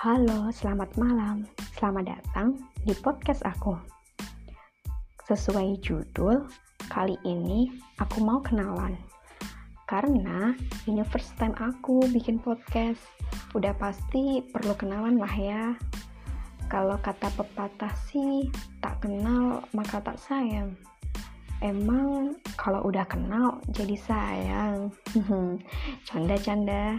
Halo, 0.00 0.48
selamat 0.48 0.96
malam. 0.96 1.44
Selamat 1.76 2.16
datang 2.16 2.56
di 2.88 2.96
podcast 3.04 3.44
aku. 3.44 3.76
Sesuai 5.28 5.76
judul, 5.84 6.48
kali 6.88 7.20
ini 7.28 7.68
aku 8.00 8.24
mau 8.24 8.40
kenalan. 8.40 8.96
Karena 9.84 10.56
ini 10.88 11.04
first 11.04 11.36
time 11.36 11.52
aku 11.60 12.08
bikin 12.16 12.40
podcast. 12.40 13.04
Udah 13.52 13.76
pasti 13.76 14.40
perlu 14.40 14.72
kenalan 14.72 15.20
lah 15.20 15.34
ya. 15.36 15.76
Kalau 16.72 16.96
kata 17.04 17.28
pepatah 17.36 17.92
sih, 18.08 18.48
tak 18.80 19.04
kenal 19.04 19.68
maka 19.76 20.00
tak 20.00 20.16
sayang. 20.16 20.80
Emang 21.60 22.40
kalau 22.56 22.88
udah 22.88 23.04
kenal 23.04 23.60
jadi 23.68 24.00
sayang. 24.00 24.96
Canda-canda. 26.08 26.96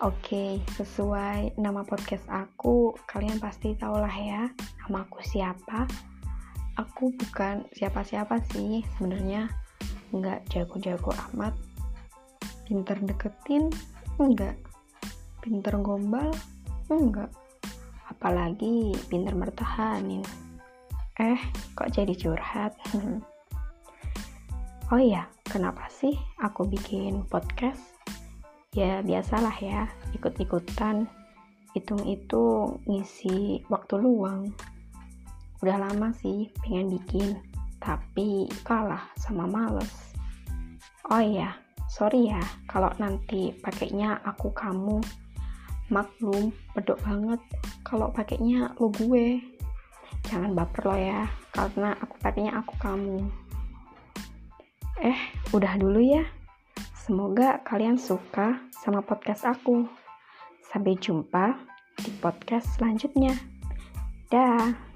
Oke, 0.00 0.64
sesuai 0.80 1.60
nama 1.60 1.84
podcast 1.84 2.24
aku, 2.32 2.96
kalian 3.04 3.36
pasti 3.36 3.76
tahu 3.76 4.00
lah 4.00 4.16
ya, 4.16 4.48
nama 4.80 5.04
aku 5.04 5.20
siapa. 5.20 5.84
Aku 6.80 7.12
bukan 7.12 7.68
siapa-siapa 7.76 8.40
sih, 8.48 8.80
sebenarnya 8.96 9.52
nggak 10.08 10.48
jago-jago 10.48 11.12
amat. 11.28 11.52
Pinter 12.64 12.96
deketin, 13.04 13.68
enggak. 14.16 14.56
Pinter 15.44 15.76
gombal, 15.84 16.32
enggak. 16.88 17.28
Apalagi 18.08 18.96
pinter 19.12 19.36
mertahanin. 19.36 20.24
Eh, 21.20 21.40
kok 21.76 21.92
jadi 21.92 22.16
curhat? 22.16 22.72
oh 24.96 24.96
iya, 24.96 25.28
kenapa 25.44 25.92
sih 25.92 26.16
aku 26.40 26.64
bikin 26.64 27.28
podcast? 27.28 27.99
Ya 28.70 29.02
biasalah 29.02 29.56
ya 29.58 29.90
ikut-ikutan. 30.14 31.06
Hitung-hitung 31.74 32.82
ngisi 32.86 33.62
waktu 33.70 33.98
luang. 33.98 34.50
Udah 35.62 35.78
lama 35.78 36.10
sih 36.18 36.50
pengen 36.62 36.90
bikin 36.98 37.38
tapi 37.82 38.46
kalah 38.66 39.06
sama 39.18 39.46
males. 39.46 40.14
Oh 41.10 41.22
iya 41.22 41.54
sorry 41.90 42.30
ya 42.30 42.42
kalau 42.70 42.90
nanti 42.98 43.54
pakainya 43.58 44.22
aku 44.22 44.54
kamu. 44.54 45.02
Maklum 45.90 46.54
pedok 46.70 47.02
banget 47.02 47.42
kalau 47.82 48.10
pakainya 48.14 48.70
lo 48.78 48.90
gue. 48.94 49.42
Jangan 50.30 50.54
baper 50.54 50.82
lo 50.86 50.94
ya 50.94 51.26
karena 51.50 51.98
aku 51.98 52.14
pakainya 52.22 52.52
aku 52.62 52.74
kamu. 52.78 53.18
Eh 55.02 55.18
udah 55.50 55.74
dulu 55.78 55.98
ya 55.98 56.22
Semoga 57.10 57.58
kalian 57.66 57.98
suka 57.98 58.62
sama 58.70 59.02
podcast 59.02 59.42
aku. 59.42 59.82
Sampai 60.62 60.94
jumpa 60.94 61.58
di 61.98 62.06
podcast 62.22 62.78
selanjutnya. 62.78 63.34
Dah. 64.30 64.89